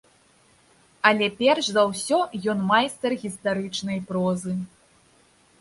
[1.09, 2.19] Але перш за ўсё
[2.53, 4.57] ён майстар гістарычнай прозы.